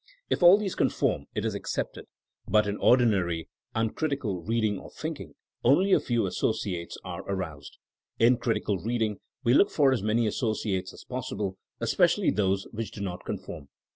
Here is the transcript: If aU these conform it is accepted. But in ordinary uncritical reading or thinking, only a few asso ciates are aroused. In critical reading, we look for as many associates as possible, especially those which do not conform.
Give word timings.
If 0.31 0.41
aU 0.41 0.57
these 0.57 0.73
conform 0.73 1.27
it 1.35 1.45
is 1.45 1.53
accepted. 1.53 2.07
But 2.47 2.65
in 2.65 2.75
ordinary 2.77 3.49
uncritical 3.75 4.41
reading 4.41 4.79
or 4.79 4.89
thinking, 4.89 5.35
only 5.63 5.93
a 5.93 5.99
few 5.99 6.25
asso 6.25 6.53
ciates 6.53 6.97
are 7.03 7.21
aroused. 7.31 7.77
In 8.17 8.37
critical 8.37 8.79
reading, 8.79 9.19
we 9.43 9.53
look 9.53 9.69
for 9.69 9.91
as 9.91 10.01
many 10.01 10.25
associates 10.25 10.91
as 10.91 11.03
possible, 11.07 11.55
especially 11.79 12.31
those 12.31 12.65
which 12.71 12.89
do 12.89 13.01
not 13.01 13.25
conform. 13.25 13.67